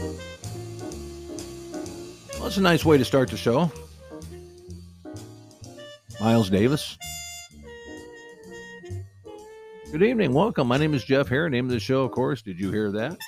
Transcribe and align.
Well, 0.00 0.14
that's 2.42 2.56
a 2.56 2.60
nice 2.60 2.84
way 2.84 2.98
to 2.98 3.04
start 3.04 3.30
the 3.30 3.36
show. 3.36 3.70
Miles 6.20 6.50
Davis. 6.50 6.96
Good 9.90 10.02
evening. 10.02 10.34
Welcome. 10.34 10.68
My 10.68 10.76
name 10.76 10.94
is 10.94 11.04
Jeff 11.04 11.28
Hare. 11.28 11.48
Name 11.48 11.64
of 11.64 11.72
the 11.72 11.80
show, 11.80 12.02
of 12.02 12.12
course. 12.12 12.42
Did 12.42 12.60
you 12.60 12.70
hear 12.70 12.92
that? 12.92 13.18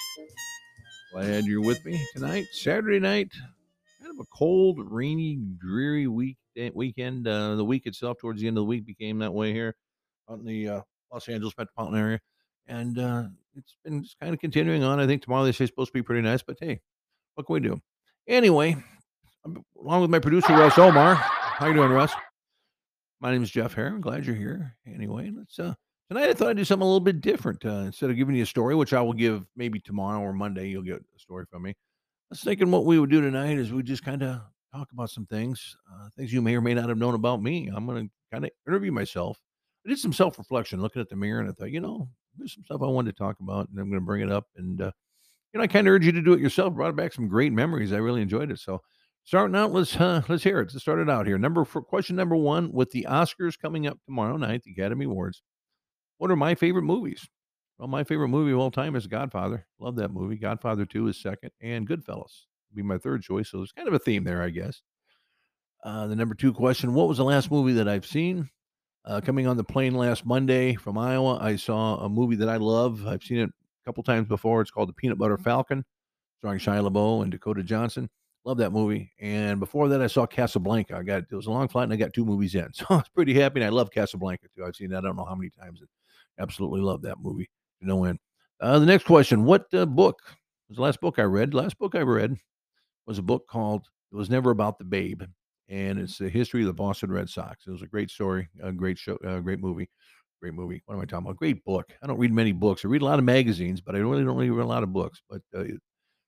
Glad 1.12 1.44
you're 1.44 1.60
with 1.60 1.84
me 1.84 2.00
tonight. 2.14 2.46
Saturday 2.52 3.00
night. 3.00 3.32
Kind 4.00 4.12
of 4.12 4.24
a 4.24 4.28
cold, 4.32 4.78
rainy, 4.78 5.40
dreary 5.58 6.06
week 6.06 6.36
weekend. 6.74 7.26
Uh, 7.26 7.56
the 7.56 7.64
week 7.64 7.86
itself, 7.86 8.18
towards 8.18 8.40
the 8.40 8.46
end 8.46 8.58
of 8.58 8.62
the 8.62 8.66
week, 8.66 8.86
became 8.86 9.18
that 9.18 9.32
way 9.32 9.52
here 9.52 9.74
out 10.30 10.38
in 10.38 10.44
the 10.44 10.68
uh, 10.68 10.80
Los 11.12 11.28
Angeles 11.28 11.54
metropolitan 11.58 11.98
area. 11.98 12.20
And 12.70 12.98
uh, 13.00 13.24
it's 13.56 13.76
been 13.84 14.02
just 14.04 14.18
kind 14.20 14.32
of 14.32 14.40
continuing 14.40 14.84
on. 14.84 15.00
I 15.00 15.06
think 15.06 15.22
tomorrow 15.22 15.44
they 15.44 15.52
say 15.52 15.64
it's 15.64 15.72
supposed 15.72 15.88
to 15.88 15.92
be 15.92 16.02
pretty 16.02 16.22
nice, 16.22 16.40
but 16.40 16.56
hey, 16.60 16.80
what 17.34 17.46
can 17.46 17.54
we 17.54 17.60
do? 17.60 17.80
Anyway, 18.28 18.76
along 19.78 20.02
with 20.02 20.10
my 20.10 20.20
producer 20.20 20.52
Russ 20.52 20.78
Omar. 20.78 21.16
How 21.16 21.66
you 21.66 21.74
doing, 21.74 21.90
Russ? 21.90 22.12
My 23.20 23.32
name 23.32 23.42
is 23.42 23.50
Jeff 23.50 23.74
Hare. 23.74 23.88
I'm 23.88 24.00
glad 24.00 24.24
you're 24.24 24.36
here. 24.36 24.76
Anyway, 24.86 25.32
let's 25.36 25.58
uh 25.58 25.74
tonight 26.08 26.30
I 26.30 26.32
thought 26.32 26.50
I'd 26.50 26.56
do 26.56 26.64
something 26.64 26.84
a 26.84 26.86
little 26.86 27.00
bit 27.00 27.20
different. 27.20 27.64
Uh, 27.64 27.82
instead 27.86 28.08
of 28.08 28.16
giving 28.16 28.36
you 28.36 28.44
a 28.44 28.46
story, 28.46 28.76
which 28.76 28.92
I 28.92 29.02
will 29.02 29.14
give 29.14 29.44
maybe 29.56 29.80
tomorrow 29.80 30.20
or 30.20 30.32
Monday, 30.32 30.68
you'll 30.68 30.82
get 30.84 30.96
a 30.96 31.18
story 31.18 31.46
from 31.50 31.62
me. 31.62 31.70
I 31.70 31.74
was 32.30 32.40
thinking 32.40 32.70
what 32.70 32.84
we 32.86 33.00
would 33.00 33.10
do 33.10 33.20
tonight 33.20 33.58
is 33.58 33.72
we 33.72 33.82
just 33.82 34.04
kind 34.04 34.22
of 34.22 34.40
talk 34.72 34.88
about 34.92 35.10
some 35.10 35.26
things, 35.26 35.76
uh, 35.92 36.08
things 36.16 36.32
you 36.32 36.40
may 36.40 36.54
or 36.54 36.60
may 36.60 36.74
not 36.74 36.88
have 36.88 36.98
known 36.98 37.14
about 37.14 37.42
me. 37.42 37.68
I'm 37.74 37.84
going 37.86 38.06
to 38.06 38.10
kind 38.30 38.44
of 38.44 38.52
interview 38.68 38.92
myself. 38.92 39.40
I 39.84 39.88
did 39.88 39.98
some 39.98 40.12
self 40.12 40.38
reflection, 40.38 40.80
looking 40.80 41.02
at 41.02 41.08
the 41.08 41.16
mirror, 41.16 41.40
and 41.40 41.48
I 41.48 41.52
thought, 41.52 41.72
you 41.72 41.80
know, 41.80 42.08
there's 42.40 42.54
some 42.54 42.64
stuff 42.64 42.82
I 42.82 42.86
wanted 42.86 43.12
to 43.12 43.18
talk 43.18 43.36
about, 43.40 43.68
and 43.68 43.78
I'm 43.78 43.88
going 43.88 44.00
to 44.00 44.06
bring 44.06 44.22
it 44.22 44.32
up. 44.32 44.46
And 44.56 44.80
uh, 44.80 44.90
you 45.52 45.58
know, 45.58 45.64
I 45.64 45.66
kind 45.66 45.86
of 45.86 45.92
urge 45.92 46.06
you 46.06 46.12
to 46.12 46.22
do 46.22 46.32
it 46.32 46.40
yourself. 46.40 46.74
Brought 46.74 46.96
back 46.96 47.12
some 47.12 47.28
great 47.28 47.52
memories. 47.52 47.92
I 47.92 47.98
really 47.98 48.22
enjoyed 48.22 48.50
it. 48.50 48.58
So 48.58 48.80
starting 49.24 49.56
out, 49.56 49.72
let's 49.72 49.96
uh, 49.96 50.22
let's 50.28 50.42
hear 50.42 50.60
it. 50.60 50.72
Let's 50.72 50.82
start 50.82 50.98
it 50.98 51.10
out 51.10 51.26
here. 51.26 51.38
Number 51.38 51.64
for 51.64 51.82
question 51.82 52.16
number 52.16 52.36
one, 52.36 52.72
with 52.72 52.90
the 52.90 53.06
Oscars 53.08 53.58
coming 53.58 53.86
up 53.86 53.98
tomorrow 54.06 54.36
night, 54.36 54.62
the 54.64 54.72
Academy 54.72 55.04
Awards. 55.04 55.42
What 56.18 56.30
are 56.30 56.36
my 56.36 56.54
favorite 56.54 56.82
movies? 56.82 57.28
Well, 57.78 57.88
my 57.88 58.04
favorite 58.04 58.28
movie 58.28 58.52
of 58.52 58.58
all 58.58 58.70
time 58.70 58.94
is 58.94 59.06
Godfather. 59.06 59.66
Love 59.78 59.96
that 59.96 60.12
movie. 60.12 60.36
Godfather 60.36 60.84
2 60.84 61.08
is 61.08 61.16
second, 61.16 61.50
and 61.62 61.88
Goodfellas 61.88 62.44
would 62.68 62.76
be 62.76 62.82
my 62.82 62.98
third 62.98 63.22
choice. 63.22 63.48
So 63.48 63.56
there's 63.56 63.72
kind 63.72 63.88
of 63.88 63.94
a 63.94 63.98
theme 63.98 64.24
there, 64.24 64.42
I 64.42 64.50
guess. 64.50 64.82
Uh, 65.82 66.06
the 66.06 66.16
number 66.16 66.34
two 66.34 66.52
question 66.52 66.92
What 66.92 67.08
was 67.08 67.16
the 67.16 67.24
last 67.24 67.50
movie 67.50 67.72
that 67.74 67.88
I've 67.88 68.04
seen? 68.04 68.50
Uh, 69.04 69.20
coming 69.20 69.46
on 69.46 69.56
the 69.56 69.64
plane 69.64 69.94
last 69.94 70.26
Monday 70.26 70.74
from 70.74 70.98
Iowa, 70.98 71.38
I 71.40 71.56
saw 71.56 71.96
a 72.04 72.08
movie 72.08 72.36
that 72.36 72.48
I 72.48 72.56
love. 72.56 73.06
I've 73.06 73.22
seen 73.22 73.38
it 73.38 73.48
a 73.48 73.84
couple 73.86 74.02
times 74.02 74.28
before. 74.28 74.60
It's 74.60 74.70
called 74.70 74.90
The 74.90 74.94
Peanut 74.94 75.18
Butter 75.18 75.38
Falcon, 75.38 75.84
starring 76.38 76.58
Shia 76.58 76.86
LaBeouf 76.86 77.22
and 77.22 77.32
Dakota 77.32 77.62
Johnson. 77.62 78.10
Love 78.44 78.58
that 78.58 78.72
movie. 78.72 79.12
And 79.18 79.58
before 79.58 79.88
that, 79.88 80.02
I 80.02 80.06
saw 80.06 80.26
Casablanca. 80.26 80.96
I 80.96 81.02
got 81.02 81.22
it 81.30 81.34
was 81.34 81.46
a 81.46 81.50
long 81.50 81.68
flight, 81.68 81.84
and 81.84 81.92
I 81.92 81.96
got 81.96 82.12
two 82.12 82.24
movies 82.24 82.54
in, 82.54 82.68
so 82.72 82.84
I 82.90 82.96
was 82.96 83.08
pretty 83.14 83.34
happy. 83.34 83.60
And 83.60 83.66
I 83.66 83.70
love 83.70 83.90
Casablanca 83.90 84.46
too. 84.54 84.64
I've 84.64 84.76
seen 84.76 84.90
that 84.90 84.98
I 84.98 85.08
don't 85.08 85.16
know 85.16 85.24
how 85.24 85.34
many 85.34 85.50
times. 85.50 85.82
Absolutely 86.38 86.80
love 86.80 87.02
that 87.02 87.18
movie. 87.20 87.48
To 87.80 87.86
no 87.86 88.04
end. 88.04 88.18
Uh, 88.60 88.78
the 88.78 88.86
next 88.86 89.04
question: 89.04 89.44
What 89.44 89.66
uh, 89.72 89.86
book 89.86 90.20
was 90.68 90.76
the 90.76 90.82
last 90.82 91.00
book 91.00 91.18
I 91.18 91.22
read? 91.22 91.52
The 91.52 91.58
last 91.58 91.78
book 91.78 91.94
I 91.94 92.00
read 92.00 92.36
was 93.06 93.18
a 93.18 93.22
book 93.22 93.46
called 93.48 93.86
"It 94.12 94.16
Was 94.16 94.28
Never 94.28 94.50
About 94.50 94.78
the 94.78 94.84
Babe." 94.84 95.22
And 95.70 96.00
it's 96.00 96.18
the 96.18 96.28
history 96.28 96.62
of 96.62 96.66
the 96.66 96.72
Boston 96.72 97.12
Red 97.12 97.28
Sox. 97.28 97.66
It 97.66 97.70
was 97.70 97.82
a 97.82 97.86
great 97.86 98.10
story, 98.10 98.48
a 98.62 98.72
great 98.72 98.98
show, 98.98 99.16
a 99.24 99.40
great 99.40 99.60
movie, 99.60 99.88
great 100.42 100.52
movie. 100.52 100.82
What 100.84 100.96
am 100.96 101.00
I 101.00 101.04
talking 101.04 101.26
about? 101.26 101.36
Great 101.36 101.64
book. 101.64 101.92
I 102.02 102.06
don't 102.08 102.18
read 102.18 102.32
many 102.32 102.52
books. 102.52 102.84
I 102.84 102.88
read 102.88 103.02
a 103.02 103.06
lot 103.06 103.20
of 103.20 103.24
magazines, 103.24 103.80
but 103.80 103.94
I 103.94 103.98
really 103.98 104.24
don't 104.24 104.36
really 104.36 104.50
read 104.50 104.64
a 104.64 104.66
lot 104.66 104.82
of 104.82 104.92
books. 104.92 105.22
But 105.30 105.42
uh, 105.54 105.60
it 105.60 105.80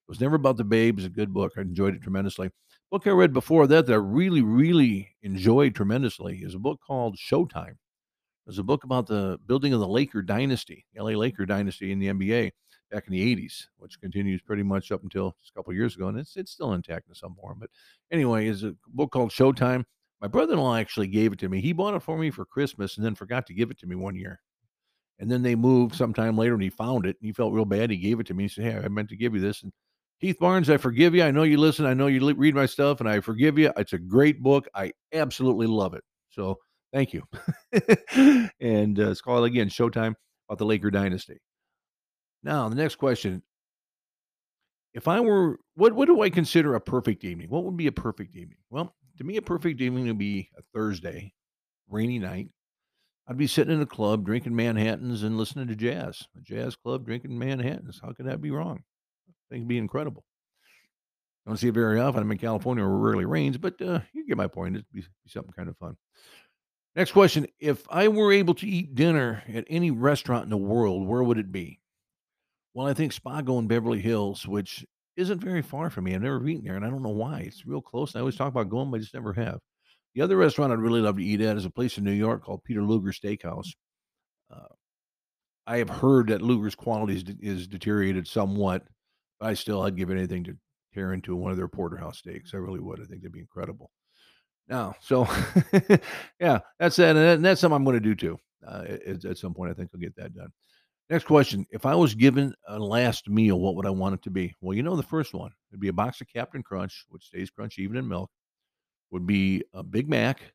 was 0.09 0.21
never 0.21 0.37
about 0.37 0.57
the 0.57 0.65
babe. 0.65 0.99
It's 0.99 1.07
a 1.07 1.11
good 1.11 1.35
book. 1.35 1.53
I 1.59 1.63
enjoyed 1.63 1.95
it 1.95 2.03
tremendously. 2.03 2.51
Book 2.93 3.07
I 3.07 3.11
read 3.11 3.33
before 3.33 3.67
that 3.67 3.87
that 3.87 3.93
I 3.93 3.97
really, 3.97 4.43
really 4.43 5.11
enjoyed 5.23 5.75
tremendously 5.75 6.39
is 6.39 6.55
a 6.55 6.61
book 6.61 6.79
called 6.87 7.17
Showtime. 7.17 7.71
It 7.73 8.49
was 8.49 8.59
a 8.59 8.65
book 8.65 8.85
about 8.85 9.07
the 9.07 9.39
building 9.47 9.73
of 9.73 9.81
the 9.81 9.89
Laker 9.89 10.23
dynasty, 10.23 10.85
the 10.95 11.03
LA 11.03 11.13
Laker 11.13 11.47
dynasty 11.47 11.91
in 11.91 11.99
the 11.99 12.09
NBA 12.09 12.53
back 12.93 13.07
in 13.07 13.13
the 13.13 13.37
80s, 13.37 13.67
which 13.79 14.01
continues 14.01 14.43
pretty 14.43 14.63
much 14.63 14.93
up 14.93 15.03
until 15.03 15.35
just 15.41 15.53
a 15.53 15.55
couple 15.55 15.73
years 15.73 15.97
ago. 15.97 16.09
And 16.09 16.19
it's, 16.19 16.37
it's 16.37 16.53
still 16.53 16.75
intact 16.75 17.09
in 17.09 17.15
some 17.15 17.35
form. 17.35 17.59
But 17.59 17.71
anyway, 18.13 18.47
is 18.47 18.63
a 18.63 18.75
book 18.89 19.11
called 19.11 19.31
Showtime. 19.31 19.85
My 20.21 20.29
brother 20.29 20.53
in 20.53 20.61
law 20.61 20.77
actually 20.77 21.09
gave 21.09 21.33
it 21.33 21.39
to 21.41 21.49
me. 21.49 21.61
He 21.61 21.73
bought 21.73 21.95
it 21.95 22.03
for 22.03 22.17
me 22.17 22.31
for 22.31 22.45
Christmas 22.45 22.97
and 22.97 23.05
then 23.05 23.15
forgot 23.15 23.47
to 23.47 23.55
give 23.55 23.71
it 23.71 23.79
to 23.79 23.87
me 23.87 23.97
one 23.97 24.15
year. 24.15 24.41
And 25.19 25.31
then 25.31 25.43
they 25.43 25.55
moved 25.55 25.95
sometime 25.95 26.37
later 26.37 26.55
and 26.55 26.63
he 26.63 26.71
found 26.71 27.07
it 27.07 27.17
and 27.21 27.27
he 27.27 27.33
felt 27.33 27.53
real 27.53 27.65
bad. 27.65 27.91
He 27.91 27.97
gave 27.97 28.21
it 28.21 28.27
to 28.27 28.35
me. 28.35 28.45
He 28.45 28.49
said, 28.49 28.65
Hey, 28.65 28.77
I 28.77 28.89
meant 28.89 29.09
to 29.09 29.17
give 29.17 29.35
you 29.35 29.41
this. 29.41 29.63
And 29.63 29.73
Keith 30.21 30.39
Barnes, 30.39 30.71
I 30.71 30.77
forgive 30.77 31.15
you. 31.15 31.25
I 31.25 31.31
know 31.31 31.43
you 31.43 31.59
listen. 31.59 31.87
I 31.87 31.95
know 31.95 32.07
you 32.07 32.33
read 32.35 32.55
my 32.55 32.67
stuff 32.67 33.01
and 33.01 33.09
I 33.09 33.21
forgive 33.21 33.59
you. 33.59 33.73
It's 33.77 33.93
a 33.93 33.99
great 33.99 34.43
book. 34.43 34.69
I 34.75 34.93
absolutely 35.13 35.67
love 35.67 35.95
it. 35.95 36.05
So 36.31 36.59
thank 36.93 37.13
you. 37.13 37.25
and 38.61 38.99
uh, 39.01 39.11
it's 39.11 39.21
called 39.21 39.45
again 39.45 39.69
Showtime 39.69 40.15
about 40.49 40.59
the 40.59 40.67
Laker 40.67 40.91
dynasty. 40.91 41.41
Now, 42.43 42.69
the 42.69 42.75
next 42.75 42.97
question. 42.97 43.43
If 44.95 45.09
I 45.09 45.21
were, 45.21 45.59
what, 45.75 45.95
what 45.95 46.07
do 46.07 46.21
I 46.21 46.31
consider 46.31 46.75
a 46.75 46.81
perfect 46.81 47.25
evening? 47.25 47.49
What 47.49 47.65
would 47.65 47.77
be 47.77 47.87
a 47.87 47.93
perfect 47.93 48.37
evening? 48.37 48.59
Well, 48.69 48.95
to 49.19 49.25
me, 49.25 49.37
a 49.37 49.43
perfect 49.43 49.81
evening 49.81 50.07
would 50.07 50.19
be 50.19 50.51
a 50.59 50.63
Thursday, 50.75 51.33
rainy 51.89 52.19
night. 52.19 52.49
I'd 53.27 53.39
be 53.39 53.47
sitting 53.47 53.75
in 53.75 53.81
a 53.81 53.87
club 53.87 54.27
drinking 54.27 54.57
Manhattans 54.57 55.23
and 55.23 55.39
listening 55.39 55.69
to 55.69 55.77
jazz. 55.77 56.27
A 56.37 56.41
jazz 56.41 56.77
club 56.77 57.07
drinking 57.07 57.39
Manhattans. 57.39 58.01
How 58.03 58.13
could 58.13 58.27
that 58.27 58.43
be 58.43 58.51
wrong? 58.51 58.83
I 59.29 59.33
think 59.49 59.61
it'd 59.61 59.69
be 59.69 59.79
incredible. 59.79 60.25
I 61.47 61.51
don't 61.51 61.57
see 61.57 61.69
it 61.69 61.75
very 61.75 62.01
often. 62.01 62.23
I'm 62.23 62.31
in 62.31 62.39
California 62.39 62.85
where 62.85 62.93
it 62.93 62.99
rarely 62.99 63.25
rains, 63.25 63.59
but 63.59 63.81
uh, 63.81 64.01
you 64.13 64.27
get 64.27 64.37
my 64.37 64.49
point. 64.49 64.77
It'd 64.77 64.87
be, 64.93 65.01
be 65.01 65.31
something 65.31 65.53
kind 65.53 65.69
of 65.69 65.77
fun. 65.79 65.97
Next 66.95 67.13
question. 67.13 67.47
If 67.59 67.85
I 67.89 68.09
were 68.09 68.33
able 68.33 68.55
to 68.55 68.67
eat 68.67 68.95
dinner 68.95 69.43
at 69.53 69.65
any 69.69 69.91
restaurant 69.91 70.45
in 70.45 70.51
the 70.51 70.57
world, 70.57 71.07
where 71.07 71.23
would 71.23 71.39
it 71.39 71.51
be? 71.51 71.81
Well, 72.75 72.87
I 72.87 72.95
think 72.95 73.13
Spago 73.13 73.59
in 73.59 73.67
Beverly 73.67 74.01
Hills, 74.01 74.47
which 74.47 74.85
isn't 75.17 75.41
very 75.41 75.63
far 75.63 75.91
from 75.91 76.05
me. 76.05 76.15
I've 76.15 76.23
never 76.23 76.47
eaten 76.47 76.65
there, 76.65 76.77
and 76.77 76.85
I 76.85 76.91
don't 76.91 77.03
know 77.03 77.11
why. 77.11 77.41
It's 77.41 77.67
real 77.67 77.83
close. 77.83 78.17
I 78.17 78.21
always 78.21 78.37
talk 78.37 78.49
about 78.49 78.71
going, 78.71 78.91
but 78.91 78.97
I 78.97 79.01
just 79.01 79.15
never 79.15 79.33
have. 79.35 79.59
The 80.15 80.23
other 80.23 80.37
restaurant 80.37 80.73
I'd 80.73 80.79
really 80.79 81.01
love 81.01 81.17
to 81.17 81.25
eat 81.25 81.41
at 81.41 81.57
is 81.57 81.65
a 81.65 81.71
place 81.71 81.99
in 81.99 82.05
New 82.05 82.13
York 82.13 82.45
called 82.45 82.65
Peter 82.65 82.83
Luger 82.83 83.11
Steakhouse. 83.11 83.69
Uh, 84.51 84.69
I 85.67 85.79
have 85.79 85.91
heard 85.91 86.29
that 86.29 86.43
Luger's 86.43 86.75
quality 86.75 87.17
is, 87.17 87.25
is 87.41 87.69
deteriorated 87.69 88.27
somewhat, 88.27 88.85
but 89.39 89.49
I 89.49 89.55
still 89.55 89.83
I'd 89.83 89.97
give 89.97 90.11
anything 90.11 90.45
to 90.45 90.57
tear 90.95 91.13
into 91.13 91.37
one 91.37 91.51
of 91.51 91.57
their 91.57 91.69
porterhouse 91.69 92.19
steaks. 92.19 92.53
I 92.55 92.59
really 92.59 92.81
would. 92.81 93.01
I 93.01 93.05
think 93.05 93.23
they'd 93.23 93.33
be 93.33 93.41
incredible. 93.41 93.91
Now, 94.69 94.95
so 95.01 95.27
yeah, 96.41 96.61
that's 96.79 96.97
that, 96.97 97.17
and 97.17 97.45
that's 97.45 97.61
something 97.61 97.77
I'm 97.77 97.85
going 97.85 97.95
to 97.97 98.01
do 98.01 98.15
too. 98.15 98.39
Uh, 98.67 98.85
at, 99.07 99.25
at 99.25 99.39
some 99.39 99.55
point, 99.55 99.71
I 99.71 99.75
think 99.75 99.91
I'll 99.95 100.01
get 100.01 100.17
that 100.17 100.35
done. 100.35 100.51
Next 101.11 101.25
question. 101.25 101.67
If 101.71 101.85
I 101.85 101.95
was 101.95 102.15
given 102.15 102.55
a 102.69 102.79
last 102.79 103.29
meal, 103.29 103.61
what 103.61 103.75
would 103.75 103.87
I 103.87 103.91
want 103.91 104.15
it 104.15 104.23
to 104.23 104.31
be? 104.31 104.55
Well, 104.61 104.77
you 104.77 104.83
know 104.83 104.97
the 104.97 105.03
first 105.03 105.35
one. 105.35 105.51
It'd 105.71 105.81
be 105.81 105.89
a 105.89 105.93
box 105.93 106.21
of 106.21 106.29
Captain 106.29 106.63
Crunch, 106.63 107.05
which 107.11 107.27
stays 107.27 107.51
crunchy 107.51 107.81
even 107.81 107.97
in 107.97 108.09
milk. 108.09 108.31
Would 109.11 109.27
be 109.27 109.63
a 109.75 109.83
Big 109.83 110.09
Mac, 110.09 110.55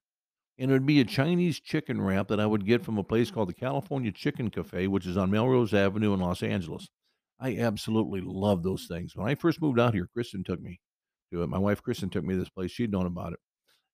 and 0.57 0.71
it 0.71 0.73
would 0.73 0.85
be 0.85 0.99
a 0.99 1.05
Chinese 1.05 1.59
chicken 1.59 2.01
wrap 2.01 2.27
that 2.29 2.39
I 2.39 2.45
would 2.45 2.65
get 2.65 2.83
from 2.83 2.97
a 2.97 3.03
place 3.03 3.29
mm. 3.29 3.35
called 3.35 3.49
the 3.49 3.53
California 3.53 4.11
Chicken 4.11 4.49
Cafe, 4.49 4.87
which 4.87 5.05
is 5.05 5.17
on 5.17 5.29
Melrose 5.29 5.73
Avenue 5.73 6.13
in 6.13 6.19
Los 6.19 6.41
Angeles. 6.41 6.89
I 7.39 7.57
absolutely 7.57 8.21
love 8.21 8.63
those 8.63 8.87
things. 8.87 9.15
When 9.15 9.27
I 9.27 9.35
first 9.35 9.61
moved 9.61 9.79
out 9.79 9.93
here, 9.93 10.09
Kristen 10.11 10.43
took 10.43 10.59
me 10.59 10.79
to 11.31 11.43
it. 11.43 11.49
My 11.49 11.59
wife 11.59 11.83
Kristen 11.83 12.09
took 12.09 12.23
me 12.23 12.33
to 12.33 12.39
this 12.39 12.49
place. 12.49 12.71
She'd 12.71 12.91
known 12.91 13.05
about 13.05 13.33
it. 13.33 13.39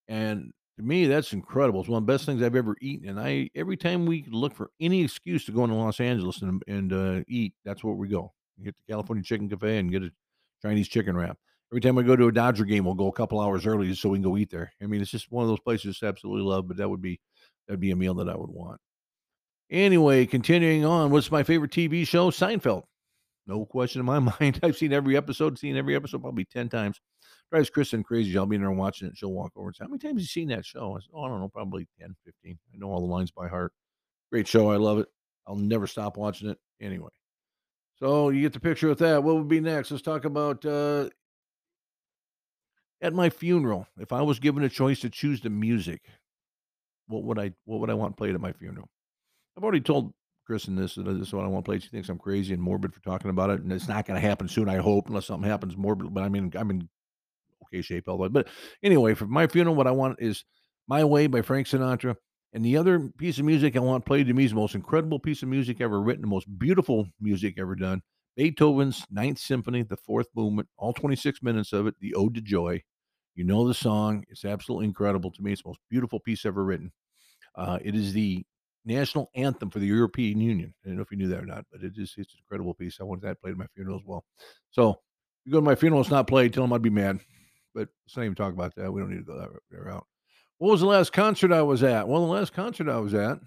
And 0.08 0.53
to 0.78 0.84
me, 0.84 1.06
that's 1.06 1.34
incredible. 1.34 1.81
It's 1.81 1.89
one 1.89 2.01
of 2.01 2.07
the 2.07 2.13
best 2.13 2.25
things 2.25 2.41
I've 2.41 2.56
ever 2.56 2.75
eaten. 2.81 3.09
And 3.09 3.19
I 3.19 3.50
every 3.56 3.78
time 3.78 4.06
we 4.06 4.25
look 4.29 4.56
for 4.56 4.72
any 4.79 5.03
excuse 5.03 5.45
to 5.45 5.51
go 5.51 5.63
into 5.63 5.75
Los 5.75 6.00
Angeles 6.00 6.41
and 6.41 6.63
and 6.67 6.94
uh, 6.94 7.23
eat, 7.28 7.53
that's 7.63 7.84
where 7.84 7.94
we 7.94 8.07
go. 8.07 8.34
We 8.57 8.66
hit 8.66 8.75
the 8.75 8.91
California 8.91 9.23
Chicken 9.23 9.50
Cafe 9.50 9.78
and 9.78 9.91
get 9.91 10.03
a 10.03 10.11
Chinese 10.61 10.88
chicken 10.88 11.16
wrap. 11.16 11.37
Every 11.72 11.81
time 11.81 11.96
we 11.96 12.03
go 12.03 12.16
to 12.16 12.28
a 12.28 12.31
Dodger 12.31 12.66
game, 12.66 12.85
we'll 12.85 12.93
go 12.93 13.08
a 13.08 13.14
couple 13.14 13.40
hours 13.40 13.66
early 13.66 13.87
just 13.87 14.02
so 14.02 14.09
we 14.09 14.17
can 14.17 14.23
go 14.23 14.37
eat 14.37 14.52
there. 14.52 14.72
I 14.81 14.85
mean, 14.85 15.02
it's 15.02 15.11
just 15.11 15.31
one 15.31 15.43
of 15.43 15.49
those 15.49 15.59
places 15.59 15.99
I 16.03 16.08
absolutely 16.08 16.43
love. 16.43 16.67
But 16.67 16.78
that 16.78 16.90
would 16.90 17.02
be 17.02 17.20
that'd 17.67 17.79
be 17.79 17.91
a 17.91 17.96
meal 17.96 18.16
that 18.16 18.29
I 18.29 18.35
would 18.35 18.49
want. 18.49 18.79
Anyway, 19.70 20.25
continuing 20.25 20.85
on, 20.85 21.11
what's 21.11 21.31
my 21.31 21.43
favorite 21.43 21.72
TV 21.72 22.05
show? 22.08 22.31
Seinfeld. 22.31 22.84
No 23.46 23.66
question 23.66 23.99
in 23.99 24.05
my 24.05 24.20
mind. 24.40 24.59
I've 24.64 24.78
seen 24.78 24.93
every 24.93 25.17
episode, 25.17 25.58
seen 25.59 25.78
every 25.78 25.96
episode 25.96 26.22
probably 26.22 26.46
10 26.46 26.70
times 26.70 26.99
drives 27.53 27.70
Kristen 27.70 28.03
crazy. 28.03 28.35
I'll 28.35 28.47
be 28.47 28.55
in 28.55 28.64
there 28.64 28.72
watching 28.72 29.08
it. 29.08 29.16
She'll 29.16 29.32
walk 29.32 29.52
over 29.55 29.67
and 29.67 29.76
say, 29.76 29.84
How 29.84 29.90
many 29.90 30.00
times 30.00 30.14
have 30.14 30.20
you 30.22 30.26
seen 30.26 30.47
that 30.47 30.66
show? 30.66 30.96
I 30.96 31.00
said, 31.00 31.11
Oh, 31.14 31.23
I 31.23 31.28
don't 31.28 31.40
know, 31.40 31.50
probably 31.50 31.88
10, 32.00 32.16
15. 32.26 32.58
I 32.73 32.78
know 32.78 32.88
all 32.88 33.00
the 33.00 33.14
lines 33.14 33.29
by 33.29 33.47
heart. 33.47 33.73
Great 34.32 34.47
show. 34.47 34.72
I 34.72 34.78
love 34.78 34.97
it. 34.97 35.08
I'll 35.46 35.55
never 35.55 35.85
stop 35.85 36.17
watching 36.17 36.50
it 36.50 36.58
anyway. 36.82 37.09
So 38.00 38.29
you 38.29 38.41
get 38.41 38.53
the 38.53 38.59
picture 38.59 38.88
with 38.88 39.00
that. 39.00 39.23
What 39.23 39.35
would 39.35 39.47
be 39.47 39.59
next? 39.59 39.91
Let's 39.91 40.02
talk 40.02 40.26
about 40.26 40.66
uh, 40.66 41.09
at 43.02 43.14
my 43.14 43.29
funeral. 43.29 43.85
If 43.99 44.11
I 44.11 44.23
was 44.23 44.40
given 44.40 44.64
a 44.64 44.70
choice 44.70 45.02
to 45.02 45.09
choose 45.11 45.41
the 45.41 45.52
music, 45.52 46.02
what 47.08 47.23
would 47.23 47.38
I 47.38 47.52
what 47.66 47.82
would 47.82 47.91
I 47.91 47.94
want 47.94 48.17
played 48.17 48.34
at 48.34 48.41
my 48.41 48.53
funeral? 48.53 48.90
I've 49.56 49.64
already 49.64 49.82
told 49.82 50.11
Kristen 50.47 50.76
this. 50.76 50.97
And 50.97 51.06
this 51.06 51.28
is 51.28 51.34
what 51.34 51.46
I 51.46 51.49
want 51.49 51.66
to 51.66 51.70
play. 51.70 51.78
She 51.78 51.90
thinks 51.90 52.09
I'm 52.09 52.17
crazy 52.17 52.53
and 52.53 52.64
morbid 52.64 52.96
for 52.96 53.02
talking 53.02 53.29
about 53.29 53.52
it, 53.52 53.61
and 53.61 53.72
it's 53.72 53.88
not 53.88 54.08
going 54.08 54.20
to 54.20 54.28
happen 54.28 54.47
soon. 54.47 54.67
I 54.67 54.78
hope, 54.78 55.08
unless 55.08 55.28
something 55.28 55.47
happens 55.47 55.78
morbid. 55.78 56.11
But 56.14 56.23
I 56.23 56.29
mean, 56.29 56.52
I'm 56.56 56.72
in 56.72 56.90
okay 57.73 57.81
shape 57.81 58.08
all 58.08 58.17
the 58.17 58.23
way. 58.23 58.29
But 58.29 58.47
anyway, 58.84 59.14
for 59.14 59.25
my 59.25 59.47
funeral, 59.47 59.75
what 59.75 59.87
I 59.87 59.91
want 59.91 60.20
is 60.20 60.46
"My 60.87 61.03
Way" 61.03 61.28
by 61.28 61.41
Frank 61.41 61.67
Sinatra. 61.67 62.16
And 62.53 62.64
the 62.64 62.78
other 62.78 62.99
piece 63.17 63.40
of 63.40 63.46
music 63.46 63.75
I 63.75 63.79
want 63.79 64.05
played 64.05 64.28
to 64.28 64.34
me 64.34 64.46
is 64.46 64.52
the 64.52 64.58
most 64.58 64.75
incredible 64.75 65.20
piece 65.20 65.41
of 65.41 65.49
music 65.49 65.81
ever 65.81 65.99
written, 65.99 66.22
the 66.22 66.28
most 66.28 66.47
beautiful 66.59 67.08
music 67.20 67.55
ever 67.58 67.75
done. 67.75 68.03
Beethoven's 68.35 69.05
Ninth 69.09 69.40
Symphony, 69.40 69.81
the 69.81 69.97
fourth 69.97 70.28
movement, 70.35 70.67
all 70.78 70.93
26 70.93 71.41
minutes 71.41 71.73
of 71.73 71.87
it, 71.87 71.96
the 71.99 72.14
Ode 72.14 72.35
to 72.35 72.41
Joy. 72.41 72.84
You 73.35 73.43
know 73.43 73.67
the 73.67 73.73
song. 73.73 74.23
It's 74.29 74.46
absolutely 74.46 74.85
incredible 74.85 75.31
to 75.31 75.41
me. 75.41 75.52
It's 75.52 75.64
the 75.64 75.70
most 75.70 75.79
beautiful 75.90 76.20
piece 76.20 76.46
ever 76.46 76.64
written. 76.64 76.91
Uh, 77.55 77.79
it 77.84 77.96
is 77.96 78.14
the 78.14 78.46
national 78.85 79.29
anthem 79.35 79.70
for 79.70 79.79
the 79.79 79.87
European 79.87 80.40
Union. 80.40 80.73
I 80.84 80.90
don't 80.90 80.97
know 80.97 81.03
if 81.03 81.11
you 81.11 81.17
knew 81.17 81.29
that 81.29 81.41
or 81.41 81.46
not, 81.46 81.66
but 81.72 81.81
it 81.81 81.93
is 81.97 82.14
it's 82.17 82.34
an 82.34 82.40
incredible 82.40 82.73
piece. 82.73 82.97
I 82.99 83.03
wanted 83.03 83.23
that 83.23 83.41
played 83.41 83.52
at 83.52 83.58
my 83.58 83.67
funeral 83.75 83.97
as 83.97 84.05
well. 84.05 84.25
So 84.72 84.99
you 85.46 85.52
go 85.52 85.59
to 85.59 85.66
my 85.66 85.75
funeral, 85.75 86.02
it's 86.02 86.09
not 86.09 86.28
played, 86.28 86.53
tell 86.53 86.64
them 86.64 86.73
I'd 86.73 86.81
be 86.81 86.90
mad. 86.90 87.20
But 87.73 87.90
let's 88.05 88.16
not 88.16 88.23
even 88.23 88.35
talk 88.35 88.53
about 88.53 88.75
that. 88.75 88.91
We 88.91 89.02
don't 89.02 89.09
need 89.09 89.17
to 89.17 89.23
go 89.23 89.37
that 89.37 89.78
route. 89.78 90.05
What 90.58 90.72
was 90.72 90.81
the 90.81 90.87
last 90.87 91.11
concert 91.11 91.52
I 91.52 91.61
was 91.61 91.84
at? 91.84 92.08
Well, 92.08 92.25
the 92.25 92.31
last 92.31 92.53
concert 92.53 92.87
I 92.87 92.99
was 92.99 93.14
at 93.14 93.40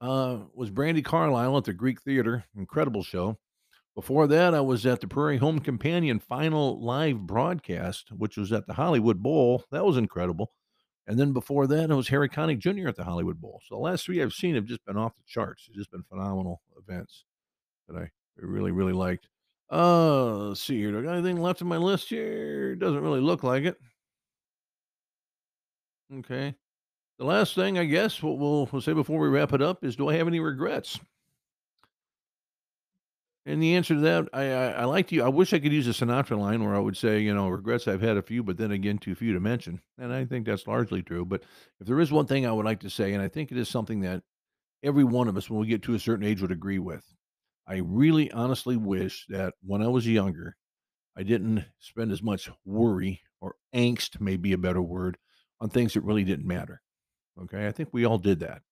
uh, 0.00 0.38
was 0.54 0.70
Brandi 0.70 1.04
Carlile 1.04 1.56
at 1.58 1.64
the 1.64 1.72
Greek 1.72 2.02
Theater. 2.02 2.44
Incredible 2.56 3.02
show. 3.02 3.38
Before 3.94 4.26
that, 4.26 4.54
I 4.54 4.60
was 4.60 4.86
at 4.86 5.00
the 5.00 5.06
Prairie 5.06 5.36
Home 5.36 5.58
Companion 5.58 6.18
final 6.18 6.82
live 6.82 7.20
broadcast, 7.20 8.10
which 8.10 8.38
was 8.38 8.50
at 8.50 8.66
the 8.66 8.72
Hollywood 8.72 9.22
Bowl. 9.22 9.64
That 9.70 9.84
was 9.84 9.98
incredible. 9.98 10.52
And 11.06 11.18
then 11.18 11.32
before 11.32 11.66
that, 11.66 11.90
it 11.90 11.94
was 11.94 12.08
Harry 12.08 12.28
Connick 12.28 12.58
Jr. 12.58 12.88
at 12.88 12.96
the 12.96 13.04
Hollywood 13.04 13.40
Bowl. 13.40 13.60
So 13.66 13.74
the 13.74 13.80
last 13.80 14.06
three 14.06 14.22
I've 14.22 14.32
seen 14.32 14.54
have 14.54 14.64
just 14.64 14.84
been 14.86 14.96
off 14.96 15.16
the 15.16 15.24
charts. 15.26 15.66
It's 15.68 15.76
just 15.76 15.90
been 15.90 16.04
phenomenal 16.04 16.62
events 16.78 17.24
that 17.88 17.96
I 17.96 18.10
really, 18.36 18.70
really 18.70 18.92
liked. 18.92 19.28
Uh, 19.72 20.48
let's 20.48 20.60
see 20.60 20.78
here. 20.78 20.92
Do 20.92 20.98
I 20.98 21.02
got 21.02 21.14
anything 21.14 21.40
left 21.40 21.62
on 21.62 21.68
my 21.68 21.78
list 21.78 22.10
here? 22.10 22.76
Doesn't 22.76 23.00
really 23.00 23.22
look 23.22 23.42
like 23.42 23.64
it. 23.64 23.80
Okay. 26.14 26.54
The 27.18 27.24
last 27.24 27.54
thing, 27.54 27.78
I 27.78 27.86
guess, 27.86 28.22
what 28.22 28.38
we'll, 28.38 28.68
we'll 28.70 28.82
say 28.82 28.92
before 28.92 29.18
we 29.18 29.28
wrap 29.28 29.54
it 29.54 29.62
up 29.62 29.82
is 29.82 29.96
do 29.96 30.08
I 30.08 30.16
have 30.16 30.26
any 30.26 30.40
regrets? 30.40 31.00
And 33.46 33.62
the 33.62 33.74
answer 33.74 33.94
to 33.94 34.00
that, 34.02 34.28
I, 34.32 34.42
I, 34.42 34.66
I 34.68 34.84
like 34.84 35.08
to. 35.08 35.20
I 35.22 35.28
wish 35.28 35.52
I 35.52 35.58
could 35.58 35.72
use 35.72 35.88
a 35.88 35.90
Sinatra 35.90 36.38
line 36.38 36.62
where 36.62 36.76
I 36.76 36.78
would 36.78 36.96
say, 36.96 37.20
you 37.20 37.34
know, 37.34 37.48
regrets 37.48 37.88
I've 37.88 38.02
had 38.02 38.16
a 38.16 38.22
few, 38.22 38.42
but 38.42 38.56
then 38.56 38.70
again, 38.72 38.98
too 38.98 39.14
few 39.14 39.32
to 39.32 39.40
mention. 39.40 39.80
And 39.98 40.12
I 40.12 40.24
think 40.24 40.46
that's 40.46 40.66
largely 40.66 41.02
true. 41.02 41.24
But 41.24 41.42
if 41.80 41.86
there 41.86 41.98
is 41.98 42.12
one 42.12 42.26
thing 42.26 42.46
I 42.46 42.52
would 42.52 42.66
like 42.66 42.80
to 42.80 42.90
say, 42.90 43.14
and 43.14 43.22
I 43.22 43.28
think 43.28 43.50
it 43.50 43.58
is 43.58 43.68
something 43.68 44.00
that 44.02 44.22
every 44.82 45.02
one 45.02 45.28
of 45.28 45.36
us, 45.36 45.50
when 45.50 45.60
we 45.60 45.66
get 45.66 45.82
to 45.82 45.94
a 45.94 45.98
certain 45.98 46.26
age, 46.26 46.40
would 46.40 46.52
agree 46.52 46.78
with, 46.78 47.04
I 47.66 47.76
really 47.84 48.30
honestly 48.32 48.76
wish 48.76 49.26
that 49.28 49.54
when 49.62 49.82
I 49.82 49.88
was 49.88 50.06
younger, 50.06 50.56
I 51.16 51.22
didn't 51.22 51.64
spend 51.78 52.12
as 52.12 52.22
much 52.22 52.50
worry 52.64 53.20
or 53.40 53.56
angst, 53.74 54.20
may 54.20 54.36
be 54.36 54.52
a 54.52 54.58
better 54.58 54.82
word, 54.82 55.18
on 55.60 55.68
things 55.68 55.94
that 55.94 56.02
really 56.02 56.24
didn't 56.24 56.46
matter. 56.46 56.82
Okay. 57.42 57.66
I 57.66 57.72
think 57.72 57.90
we 57.92 58.04
all 58.04 58.18
did 58.18 58.40
that. 58.40 58.62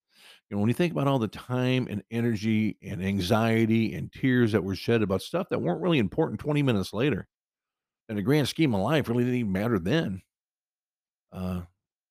You 0.48 0.56
know, 0.56 0.60
when 0.60 0.69
you 0.69 0.75
think 0.75 0.92
about 0.92 1.06
all 1.06 1.19
the 1.19 1.28
time 1.28 1.87
and 1.88 2.02
energy 2.10 2.76
and 2.82 3.02
anxiety 3.02 3.94
and 3.94 4.12
tears 4.12 4.52
that 4.52 4.64
were 4.64 4.75
shed 4.75 5.02
about 5.02 5.22
stuff 5.22 5.48
that 5.50 5.62
weren't 5.62 5.81
really 5.81 5.98
important 5.98 6.40
20 6.40 6.62
minutes 6.62 6.92
later, 6.92 7.28
in 8.08 8.16
the 8.16 8.22
grand 8.22 8.48
scheme 8.48 8.75
of 8.75 8.81
life, 8.81 9.08
really 9.08 9.22
didn't 9.22 9.38
even 9.38 9.52
matter 9.52 9.78
then. 9.78 10.20
Uh, 11.32 11.60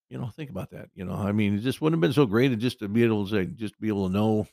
you 0.10 0.18
know, 0.18 0.28
think 0.30 0.50
about 0.50 0.72
that. 0.72 0.90
You 0.96 1.06
know, 1.06 1.14
I 1.14 1.34
mean, 1.34 1.56
it 1.56 1.60
just 1.60 1.81
wouldn't 1.81 1.98
have 1.98 2.02
been 2.02 2.14
so 2.14 2.26
great 2.26 2.48
to 2.48 2.56
just 2.56 2.80
to 2.80 2.88
be 2.88 3.04
able 3.04 3.26
to 3.26 3.31
say, 3.31 3.46
just 3.46 3.80
be 3.80 3.90
able 3.90 4.08
to 4.08 4.14
know 4.14 4.48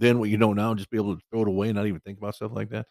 then 0.00 0.18
what 0.18 0.30
you 0.30 0.38
know 0.38 0.52
now, 0.52 0.74
just 0.74 0.90
be 0.90 0.96
able 0.96 1.14
to 1.14 1.22
throw 1.30 1.42
it 1.42 1.48
away 1.48 1.68
and 1.68 1.76
not 1.76 1.86
even 1.86 2.00
think 2.00 2.18
about 2.18 2.34
stuff 2.34 2.52
like 2.52 2.70
that. 2.70 2.86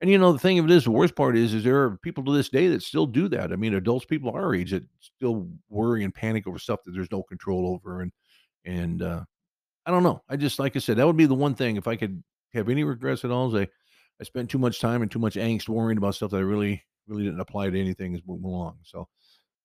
And 0.00 0.10
you 0.10 0.18
know, 0.18 0.32
the 0.32 0.38
thing 0.38 0.58
of 0.58 0.64
it 0.64 0.70
is, 0.70 0.84
the 0.84 0.90
worst 0.90 1.14
part 1.14 1.36
is, 1.36 1.54
is 1.54 1.62
there 1.62 1.82
are 1.82 1.98
people 1.98 2.24
to 2.24 2.32
this 2.32 2.48
day 2.48 2.68
that 2.68 2.82
still 2.82 3.06
do 3.06 3.28
that. 3.28 3.52
I 3.52 3.56
mean, 3.56 3.74
adults, 3.74 4.06
people 4.06 4.30
our 4.30 4.54
age 4.54 4.72
that 4.72 4.84
still 5.00 5.48
worry 5.68 6.04
and 6.04 6.14
panic 6.14 6.46
over 6.46 6.58
stuff 6.58 6.80
that 6.84 6.92
there's 6.92 7.12
no 7.12 7.22
control 7.22 7.68
over, 7.68 8.00
and 8.00 8.12
and 8.64 9.02
uh, 9.02 9.22
I 9.86 9.90
don't 9.90 10.02
know. 10.02 10.22
I 10.28 10.36
just 10.36 10.58
like 10.58 10.74
I 10.74 10.78
said, 10.80 10.96
that 10.96 11.06
would 11.06 11.16
be 11.16 11.26
the 11.26 11.34
one 11.34 11.54
thing 11.54 11.76
if 11.76 11.86
I 11.86 11.96
could 11.96 12.22
have 12.54 12.68
any 12.68 12.82
regrets 12.82 13.24
at 13.24 13.30
all. 13.30 13.54
Is 13.54 13.66
I 13.66 13.68
I 14.20 14.24
spent 14.24 14.50
too 14.50 14.58
much 14.58 14.80
time 14.80 15.02
and 15.02 15.10
too 15.10 15.18
much 15.18 15.34
angst 15.34 15.68
worrying 15.68 15.98
about 15.98 16.14
stuff 16.14 16.30
that 16.30 16.38
I 16.38 16.40
really 16.40 16.82
really 17.06 17.24
didn't 17.24 17.40
apply 17.40 17.70
to 17.70 17.78
anything 17.78 18.14
as 18.14 18.22
moving 18.26 18.46
along. 18.46 18.78
So 18.82 19.08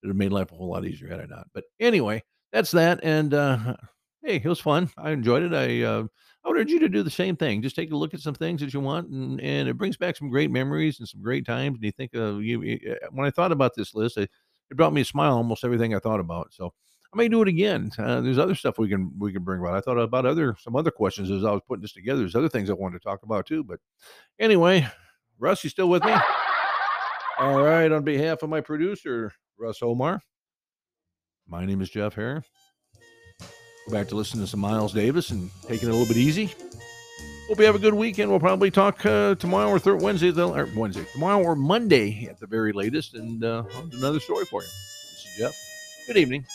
it 0.03 0.15
made 0.15 0.31
life 0.31 0.51
a 0.51 0.55
whole 0.55 0.69
lot 0.69 0.85
easier 0.85 1.09
had 1.09 1.21
I 1.21 1.25
not. 1.25 1.47
But 1.53 1.63
anyway, 1.79 2.23
that's 2.51 2.71
that. 2.71 2.99
And 3.03 3.33
uh, 3.33 3.75
hey, 4.23 4.35
it 4.37 4.45
was 4.45 4.59
fun. 4.59 4.89
I 4.97 5.11
enjoyed 5.11 5.43
it. 5.43 5.53
I 5.53 5.83
uh, 5.83 6.03
I 6.43 6.49
would 6.49 6.57
urge 6.57 6.71
you 6.71 6.79
to 6.79 6.89
do 6.89 7.03
the 7.03 7.09
same 7.09 7.35
thing. 7.35 7.61
Just 7.61 7.75
take 7.75 7.91
a 7.91 7.97
look 7.97 8.13
at 8.13 8.21
some 8.21 8.33
things 8.33 8.61
that 8.61 8.73
you 8.73 8.79
want, 8.79 9.09
and, 9.09 9.41
and 9.41 9.67
it 9.67 9.77
brings 9.77 9.97
back 9.97 10.15
some 10.15 10.29
great 10.29 10.51
memories 10.51 10.99
and 10.99 11.07
some 11.07 11.21
great 11.21 11.45
times. 11.45 11.75
And 11.75 11.83
you 11.83 11.91
think 11.91 12.13
of 12.13 12.41
you 12.43 12.79
when 13.11 13.27
I 13.27 13.31
thought 13.31 13.51
about 13.51 13.75
this 13.75 13.93
list, 13.93 14.17
it, 14.17 14.29
it 14.69 14.77
brought 14.77 14.93
me 14.93 15.01
a 15.01 15.05
smile 15.05 15.35
almost 15.35 15.63
everything 15.63 15.93
I 15.93 15.99
thought 15.99 16.19
about. 16.19 16.53
So 16.53 16.73
I 17.13 17.17
may 17.17 17.27
do 17.27 17.41
it 17.41 17.47
again. 17.47 17.91
Uh, 17.97 18.21
there's 18.21 18.37
other 18.37 18.55
stuff 18.55 18.77
we 18.77 18.87
can 18.87 19.11
we 19.17 19.33
can 19.33 19.43
bring 19.43 19.59
about. 19.59 19.75
I 19.75 19.81
thought 19.81 19.97
about 19.97 20.25
other 20.25 20.55
some 20.59 20.75
other 20.75 20.91
questions 20.91 21.31
as 21.31 21.43
I 21.43 21.51
was 21.51 21.61
putting 21.67 21.81
this 21.81 21.93
together. 21.93 22.19
There's 22.19 22.35
other 22.35 22.49
things 22.49 22.69
I 22.69 22.73
wanted 22.73 22.99
to 22.99 23.03
talk 23.03 23.23
about 23.23 23.45
too. 23.45 23.63
But 23.63 23.79
anyway, 24.39 24.87
Russ, 25.39 25.63
you 25.63 25.69
still 25.69 25.89
with 25.89 26.03
me? 26.03 26.13
All 27.39 27.61
right. 27.61 27.91
On 27.91 28.03
behalf 28.03 28.43
of 28.43 28.49
my 28.49 28.61
producer, 28.61 29.31
Russ 29.57 29.79
Omar, 29.81 30.21
my 31.47 31.65
name 31.65 31.81
is 31.81 31.89
Jeff 31.89 32.13
Hare. 32.13 32.43
Back 33.91 34.07
to 34.09 34.15
listening 34.15 34.43
to 34.43 34.47
some 34.47 34.59
Miles 34.59 34.93
Davis 34.93 35.31
and 35.31 35.49
taking 35.67 35.89
it 35.89 35.91
a 35.91 35.95
little 35.95 36.07
bit 36.07 36.17
easy. 36.17 36.53
Hope 37.47 37.57
you 37.57 37.65
have 37.65 37.73
a 37.73 37.79
good 37.79 37.95
weekend. 37.95 38.29
We'll 38.29 38.39
probably 38.39 38.69
talk 38.69 39.03
uh, 39.03 39.33
tomorrow 39.35 39.67
or 39.69 39.79
third 39.79 40.01
Wednesday, 40.01 40.31
or 40.31 40.69
Wednesday, 40.75 41.05
tomorrow 41.11 41.41
or 41.41 41.55
Monday 41.55 42.27
at 42.29 42.39
the 42.39 42.45
very 42.45 42.71
latest, 42.71 43.15
and 43.15 43.43
uh, 43.43 43.63
another 43.93 44.19
story 44.19 44.45
for 44.45 44.61
you. 44.61 44.67
This 44.67 45.25
is 45.25 45.37
Jeff. 45.39 45.55
Good 46.05 46.17
evening. 46.17 46.45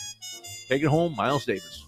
Take 0.69 0.81
it 0.83 0.87
home, 0.87 1.13
Miles 1.17 1.45
Davis. 1.45 1.84